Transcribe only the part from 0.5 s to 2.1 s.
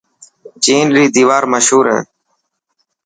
چين ري ديوار مشهور هي.